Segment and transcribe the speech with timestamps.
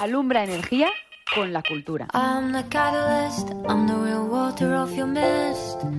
[0.00, 0.88] Alumbra energía
[1.34, 2.08] con la cultura.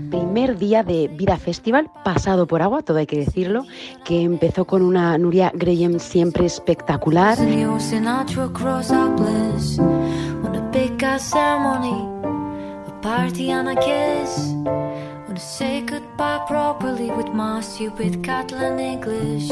[0.09, 3.63] Primer día de Vida Festival, pasado por agua, todo hay que decirlo,
[4.03, 7.37] que empezó con una Nuria Graham siempre espectacular.
[15.41, 19.49] Say goodbye properly with my stupid Catalan English.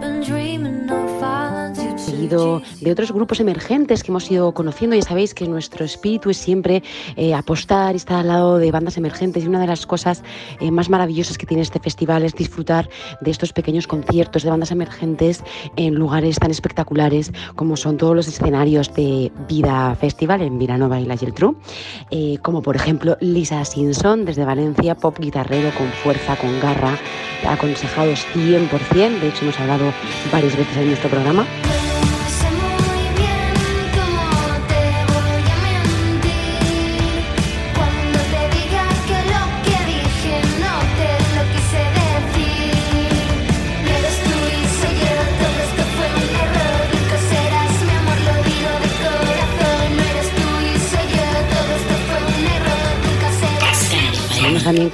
[0.00, 1.66] Been dreaming of violence.
[2.80, 4.94] De otros grupos emergentes que hemos ido conociendo.
[4.94, 6.82] Ya sabéis que nuestro espíritu es siempre
[7.16, 9.44] eh, apostar y estar al lado de bandas emergentes.
[9.44, 10.22] Y una de las cosas
[10.60, 12.88] eh, más maravillosas que tiene este festival es disfrutar
[13.20, 15.42] de estos pequeños conciertos de bandas emergentes
[15.76, 21.06] en lugares tan espectaculares como son todos los escenarios de Vida Festival en Vilanova y
[21.06, 21.56] la Geltrú.
[22.10, 26.98] Eh, como por ejemplo Lisa Simpson desde Valencia pop guitarrero con fuerza, con garra,
[27.48, 29.92] aconsejados 100%, de hecho hemos hablado
[30.32, 31.46] varias veces en nuestro programa.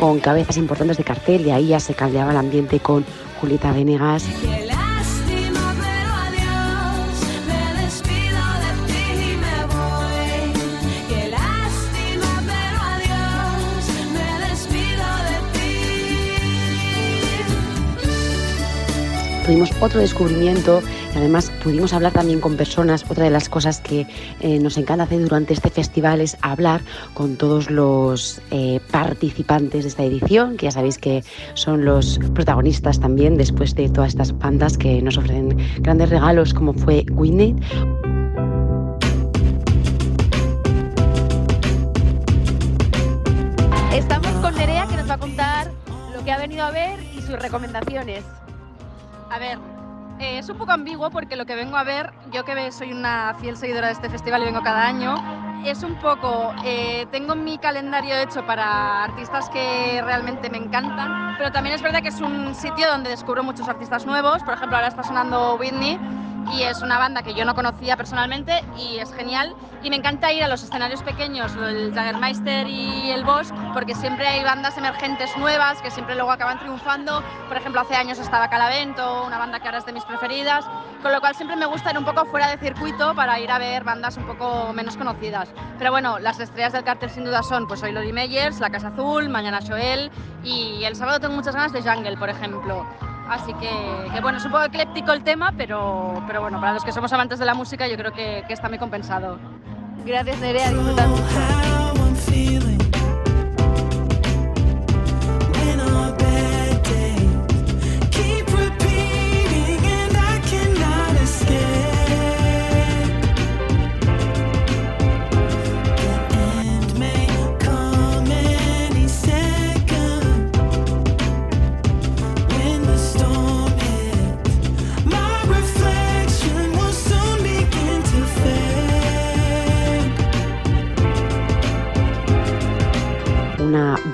[0.03, 3.05] Con cabezas importantes de cartel y ahí ya se caldeaba el ambiente con
[3.41, 4.25] Julieta Venegas.
[19.53, 20.81] Tuvimos otro descubrimiento
[21.15, 23.05] y además pudimos hablar también con personas.
[23.11, 24.07] Otra de las cosas que
[24.41, 26.81] eh, nos encanta hacer durante este festival es hablar
[27.13, 32.99] con todos los eh, participantes de esta edición, que ya sabéis que son los protagonistas
[32.99, 37.55] también después de todas estas bandas que nos ofrecen grandes regalos como fue Whitney.
[43.93, 45.71] Estamos con Nerea que nos va a contar
[46.17, 48.25] lo que ha venido a ver y sus recomendaciones.
[49.33, 49.59] A ver,
[50.19, 53.35] eh, es un poco ambiguo porque lo que vengo a ver, yo que soy una
[53.41, 55.15] fiel seguidora de este festival y vengo cada año,
[55.65, 61.51] es un poco, eh, tengo mi calendario hecho para artistas que realmente me encantan, pero
[61.51, 64.89] también es verdad que es un sitio donde descubro muchos artistas nuevos, por ejemplo ahora
[64.89, 65.99] está sonando Whitney
[66.53, 69.55] y es una banda que yo no conocía personalmente y es genial.
[69.83, 74.27] Y me encanta ir a los escenarios pequeños, el Jagermeister y el Bosch, porque siempre
[74.27, 77.23] hay bandas emergentes nuevas que siempre luego acaban triunfando.
[77.49, 80.65] Por ejemplo, hace años estaba Calavento, una banda que ahora es de mis preferidas,
[81.03, 83.59] con lo cual siempre me gusta ir un poco fuera de circuito para ir a
[83.59, 85.49] ver bandas un poco menos conocidas.
[85.79, 88.89] Pero bueno, las estrellas del cartel sin duda son pues hoy Lori Meyers, La Casa
[88.89, 90.11] Azul, mañana Joel
[90.45, 93.12] y el sábado tengo muchas ganas de Jungle, por ejemplo.
[93.33, 96.93] Así que, bueno, es un poco ecléptico el tema, pero, pero bueno, para los que
[96.93, 99.39] somos amantes de la música yo creo que, que está muy compensado.
[100.05, 101.09] Gracias Nerea, disfrutar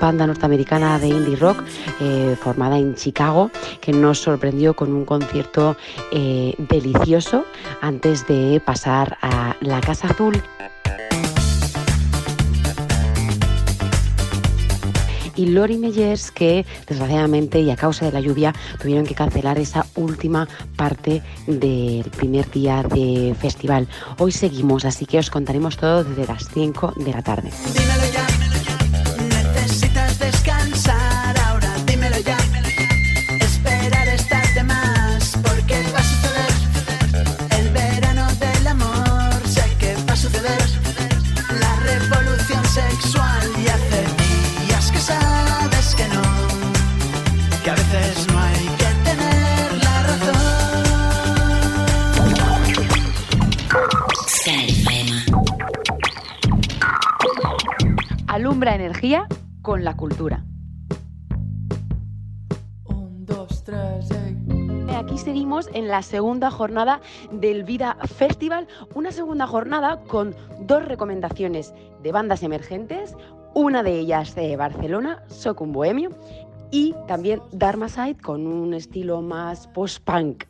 [0.09, 1.63] banda norteamericana de indie rock
[2.01, 3.51] eh, formada en Chicago
[3.83, 5.77] que nos sorprendió con un concierto
[6.13, 7.45] eh, delicioso
[7.83, 10.43] antes de pasar a la Casa Azul.
[15.37, 19.87] y Lori Meyers que desgraciadamente y a causa de la lluvia tuvieron que cancelar esa
[19.95, 23.87] última parte del primer día de festival.
[24.19, 27.53] Hoy seguimos, así que os contaremos todo desde las 5 de la tarde.
[58.59, 59.29] Alumbra energía
[59.63, 60.45] con la cultura.
[64.97, 67.01] Aquí seguimos en la segunda jornada
[67.31, 68.67] del Vida Festival,
[68.97, 70.35] una segunda jornada con
[70.67, 71.73] dos recomendaciones
[72.03, 73.15] de bandas emergentes,
[73.55, 76.11] una de ellas de Barcelona, Socum Bohemio,
[76.73, 80.47] y también Dharma Side con un estilo más post-punk.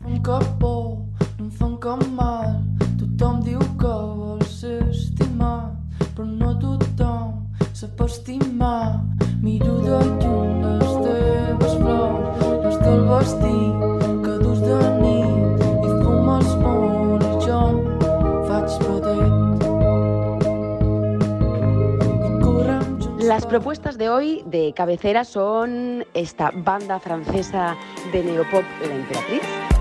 [23.19, 27.77] Las propuestas de hoy de cabecera son esta banda francesa
[28.13, 29.78] de neopop La Emperatriz.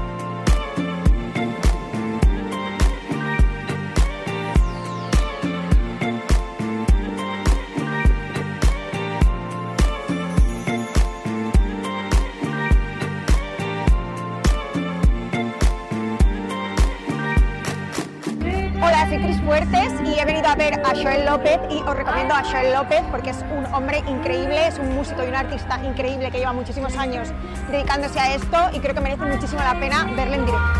[20.58, 24.68] Ver a Joel López y os recomiendo a Joel López porque es un hombre increíble,
[24.68, 27.30] es un músico y un artista increíble que lleva muchísimos años
[27.72, 30.80] dedicándose a esto y creo que merece muchísimo la pena verle en directo.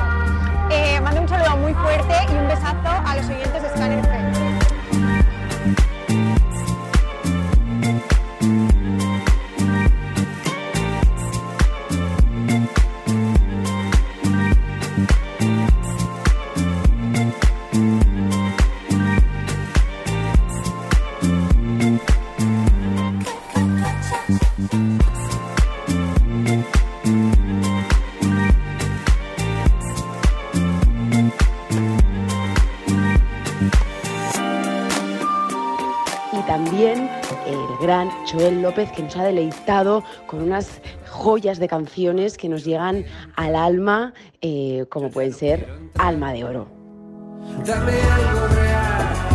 [0.72, 4.27] Eh, mando un saludo muy fuerte y un besazo a los oyentes de Scanner
[24.28, 25.08] FM.
[38.32, 43.56] Joel López, que nos ha deleitado con unas joyas de canciones que nos llegan al
[43.56, 46.68] alma, eh, como pueden ser Alma de Oro.
[47.66, 49.27] Dame algo real,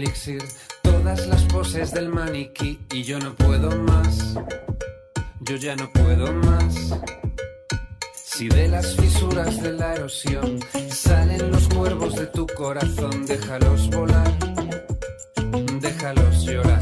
[0.00, 0.42] elixir,
[0.82, 4.34] todas las poses del maniquí y yo no puedo más,
[5.40, 6.94] yo ya no puedo más.
[8.40, 10.58] Si de las fisuras de la erosión
[10.88, 14.32] salen los cuervos de tu corazón, déjalos volar,
[15.78, 16.80] déjalos llorar.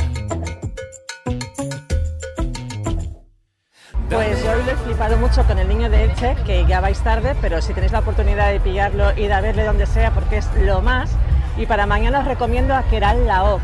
[4.08, 7.34] Pues yo lo he flipado mucho con el niño de Elche, que ya vais tarde,
[7.40, 10.80] pero si tenéis la oportunidad de pillarlo y de verle donde sea, porque es lo
[10.80, 11.10] más.
[11.56, 13.62] Y para mañana os recomiendo a Keral Laof,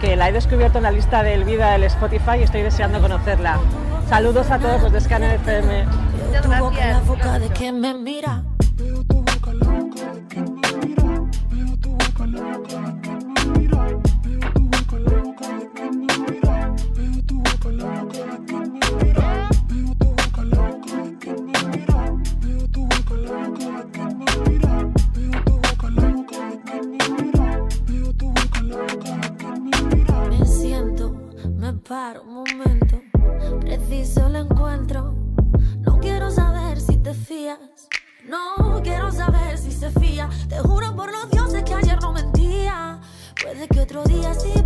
[0.00, 3.58] que la he descubierto en la lista del Vida del Spotify y estoy deseando conocerla.
[4.08, 6.11] Saludos a todos los de Scanner FM.
[6.40, 7.02] Muchas gracias.
[8.22, 8.41] Para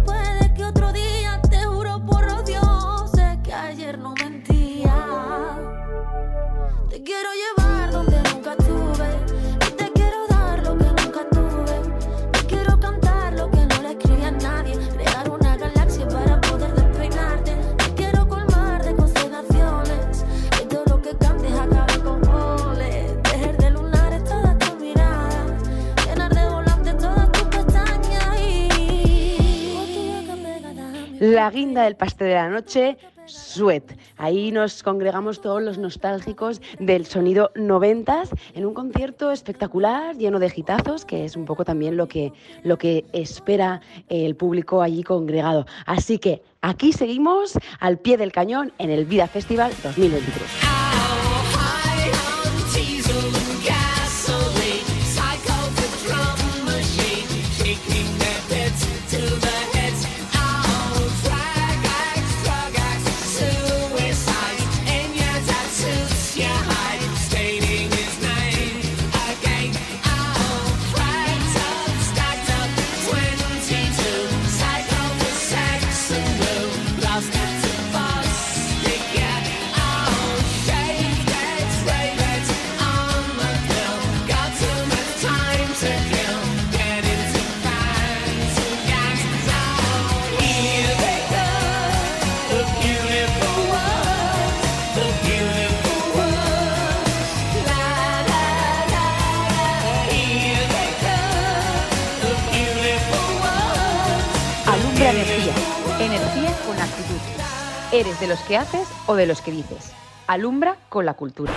[0.04, 1.06] puede que otro día.
[31.26, 33.82] La guinda del pastel de la noche, Sweat.
[34.16, 40.50] Ahí nos congregamos todos los nostálgicos del sonido noventas en un concierto espectacular, lleno de
[40.50, 45.66] gitazos, que es un poco también lo que, lo que espera el público allí congregado.
[45.84, 50.85] Así que aquí seguimos al pie del cañón en el Vida Festival 2023.
[104.98, 105.53] Energía.
[106.00, 107.20] Energía con actitud.
[107.93, 109.93] ¿Eres de los que haces o de los que dices?
[110.26, 111.53] Alumbra con la cultura.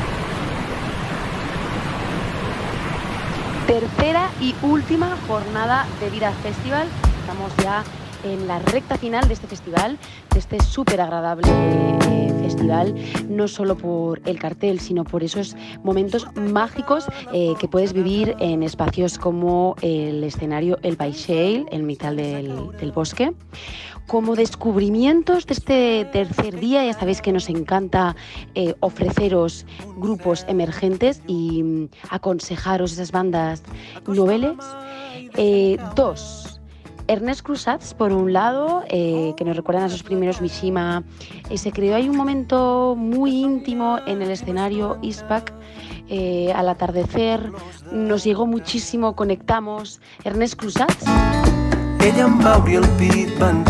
[3.66, 6.88] Tercera y última jornada de Vida Festival.
[7.22, 7.84] Estamos ya
[8.24, 9.98] en la recta final de este festival,
[10.34, 12.96] de este súper agradable eh, festival,
[13.30, 18.64] no solo por el cartel, sino por esos momentos mágicos eh, que puedes vivir en
[18.64, 23.34] espacios como el escenario El Baixell, en mitad del, bosque
[24.08, 28.16] como descubrimientos de este tercer día, ya sabéis que nos encanta
[28.56, 33.62] eh, ofreceros grupos emergentes y mm, aconsejaros esas bandas
[34.08, 34.58] noveles.
[35.96, 36.49] Dos,
[37.10, 41.04] Ernest Cruzats, por un lado, eh, que nos recuerdan a sus primeros Mishima.
[41.58, 45.52] se creó ahí un momento muy íntimo en el escenario ISPAC.
[46.56, 47.52] al atardecer
[47.92, 50.00] nos llegó muchísimo, conectamos.
[50.24, 51.06] Ernest Cruzats.
[52.02, 52.28] Ella
[53.40, 53.64] tan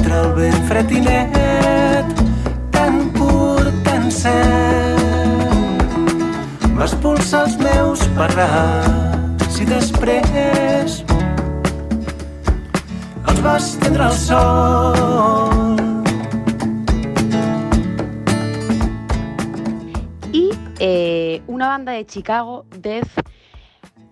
[13.27, 15.75] els va estendre al sol.
[20.31, 20.49] Y
[20.79, 23.09] eh, una banda de Chicago, Death,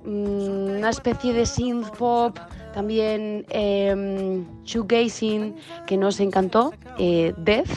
[0.03, 2.37] mm, una especie de synth pop,
[2.73, 7.69] también eh, shoegazing, que nos encantó, eh, Death,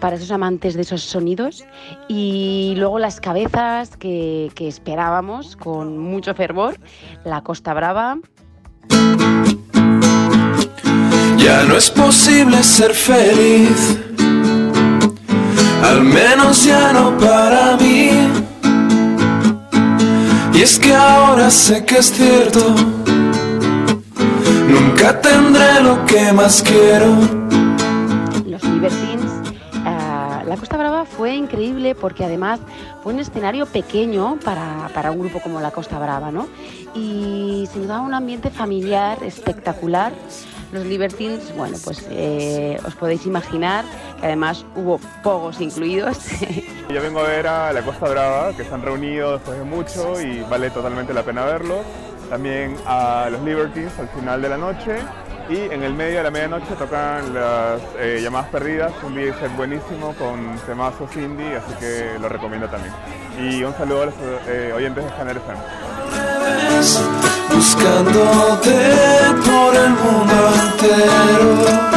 [0.00, 1.64] para esos amantes de esos sonidos,
[2.08, 6.76] y luego las cabezas que, que esperábamos con mucho fervor,
[7.24, 8.18] La Costa Brava.
[11.42, 13.98] Ya no es posible ser feliz,
[15.82, 18.10] al menos ya no para mí.
[20.54, 22.76] Y es que ahora sé que es cierto,
[24.68, 27.16] nunca tendré lo que más quiero.
[28.46, 29.32] Los Libertines.
[29.84, 32.60] ah, la Costa Brava fue increíble porque además
[33.02, 36.46] fue un escenario pequeño para, para un grupo como la Costa Brava, ¿no?
[36.94, 40.12] Y se nos daba un ambiente familiar espectacular.
[40.72, 43.84] Los Libertines, bueno, pues eh, os podéis imaginar
[44.18, 46.18] que además hubo pogos incluidos.
[46.88, 50.18] Yo vengo a ver a la Costa Brava, que se han reunido después de mucho
[50.20, 51.84] y vale totalmente la pena verlos.
[52.30, 54.96] También a los Libertines al final de la noche.
[55.50, 60.14] Y en el medio de la medianoche tocan las eh, llamadas perdidas, un set buenísimo
[60.14, 62.94] con temazos indie, así que lo recomiendo también.
[63.38, 64.14] Y un saludo a los
[64.48, 65.91] eh, oyentes de Scanner FM.
[67.54, 68.74] Buscándote
[69.44, 71.92] por el mundo entero.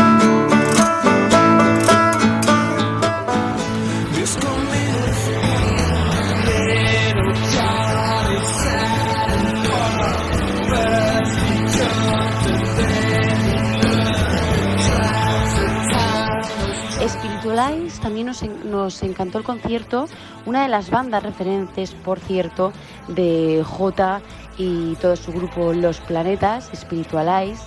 [18.01, 20.05] También nos, nos encantó el concierto,
[20.45, 22.71] una de las bandas referentes, por cierto,
[23.07, 24.21] de J
[24.57, 27.63] y todo su grupo Los Planetas, Spiritualize.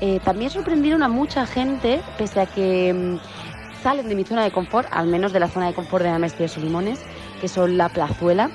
[0.00, 4.50] Eh, también sorprendieron a mucha gente, pese a que mm, salen de mi zona de
[4.50, 7.00] confort, al menos de la zona de confort de Amestios y Limones,
[7.40, 8.50] que son La Plazuela.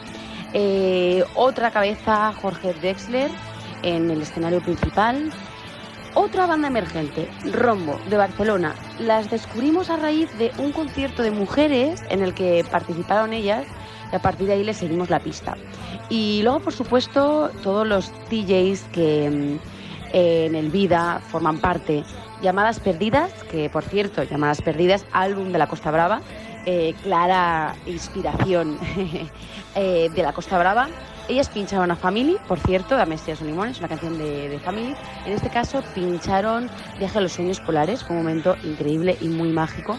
[0.54, 3.32] Eh, otra cabeza, Jorge Drexler,
[3.84, 5.32] en el escenario principal.
[6.14, 8.76] Otra banda emergente, Rombo, de Barcelona.
[9.00, 13.66] Las descubrimos a raíz de un concierto de mujeres en el que participaron ellas
[14.12, 15.56] y a partir de ahí les seguimos la pista.
[16.10, 19.82] Y luego, por supuesto, todos los DJs que mm,
[20.14, 22.04] en el Vida forman parte.
[22.42, 26.22] Llamadas Perdidas, que por cierto, Llamadas Perdidas, álbum de la Costa Brava,
[26.66, 28.78] eh, clara inspiración
[29.76, 30.90] eh, de la Costa Brava.
[31.30, 34.96] Ellas pincharon a Family, por cierto, de Amestias o Limones, una canción de, Family.
[35.26, 39.98] En este caso pincharon Viaje a los Sueños Polares, un momento increíble y muy mágico.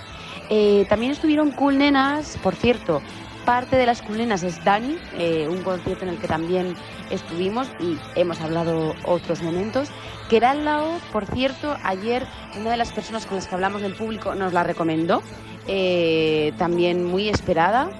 [0.50, 3.00] Eh, también estuvieron Cool Nenas, por cierto,
[3.44, 6.74] parte de las Cool Nenas es Dani, eh, un concierto en el que también
[7.10, 9.88] estuvimos y hemos hablado otros momentos.
[10.28, 12.26] Keral Lao, por cierto, ayer
[12.58, 15.22] una de las personas con las que hablamos del público nos la recomendó,
[15.66, 17.90] eh, también muy esperada.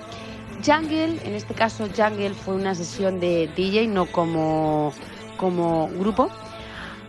[0.64, 4.92] Jungle, en este caso Jungle fue una sesión de DJ, no como,
[5.36, 6.30] como grupo.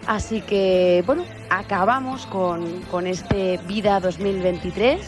[0.06, 5.00] Así que, bueno, acabamos con, con este Vida 2023,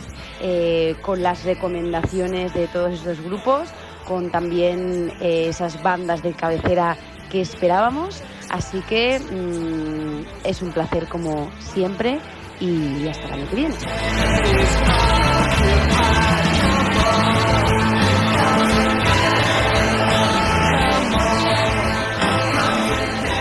[0.42, 3.70] eh, con las recomendaciones de todos estos grupos,
[4.08, 6.98] con también eh, esas bandas de cabecera
[7.30, 8.24] que esperábamos.
[8.50, 12.20] Así que mm, es un placer como siempre
[12.60, 13.76] y hasta el año que viene.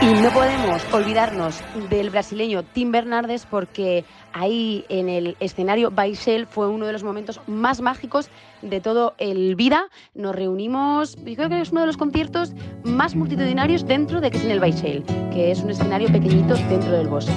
[0.03, 6.69] Y no podemos olvidarnos del brasileño Tim Bernardes porque ahí en el escenario Baixel fue
[6.69, 8.29] uno de los momentos más mágicos
[8.63, 9.89] de todo el vida.
[10.15, 12.53] Nos reunimos, yo creo que es uno de los conciertos
[12.83, 16.91] más multitudinarios dentro de que es en el Baixel, que es un escenario pequeñito dentro
[16.91, 17.33] del bosque.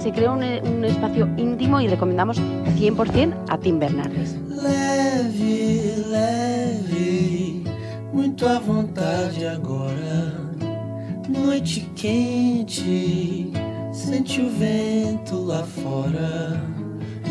[0.00, 4.36] Se creó un, un espacio íntimo y recomendamos 100% a Tim Bernardes.
[4.50, 7.64] Leve, leve,
[8.12, 10.23] muito à vontade agora.
[11.28, 13.50] Noite quente,
[13.92, 16.62] sente o vento lá fora.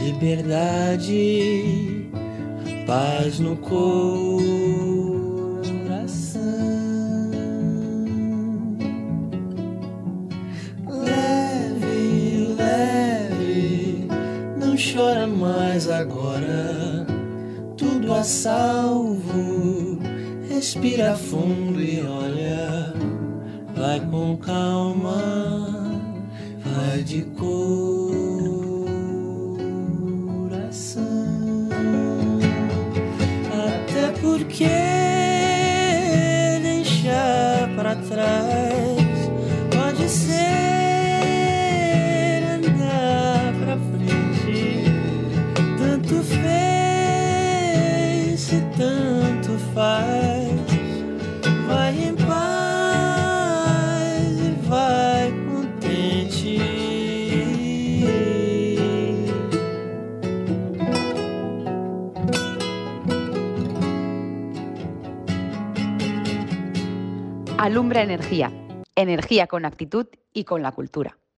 [0.03, 2.09] Liberdade,
[2.87, 4.01] paz no coração.
[10.89, 14.07] Leve, leve,
[14.59, 17.05] não chora mais agora.
[17.77, 19.99] Tudo a salvo,
[20.49, 23.02] respira fundo e olha.
[23.83, 25.21] Vai com calma,
[26.63, 27.72] vai de coração.
[67.83, 68.49] Alumbra energía,
[68.95, 71.17] energía con actitud y con la cultura.